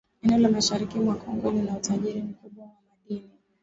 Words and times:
Eneo 0.23 0.37
la 0.39 0.49
Mashariki 0.49 0.99
mwa 0.99 1.15
Kongo 1.15 1.51
lina 1.51 1.77
utajiri 1.77 2.21
mkubwa 2.21 2.63
wa 2.65 2.71
madini 2.89 3.29